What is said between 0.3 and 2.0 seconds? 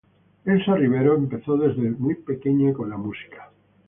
Elsa Riveros empezó desde